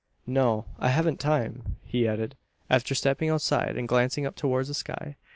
[0.25, 2.35] "No, I hevn't time," he added,
[2.71, 5.15] after stepping outside and glancing up towards the sky.